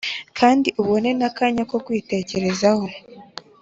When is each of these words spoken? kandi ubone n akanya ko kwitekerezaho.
kandi 0.37 0.67
ubone 0.81 1.09
n 1.19 1.21
akanya 1.29 1.63
ko 1.71 1.77
kwitekerezaho. 1.85 2.85